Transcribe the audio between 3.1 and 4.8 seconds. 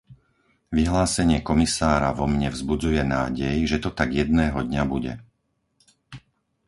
nádej, že to tak jedného